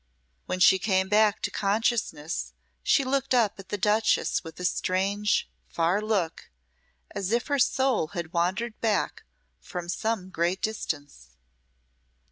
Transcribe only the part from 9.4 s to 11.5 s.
from some great distance.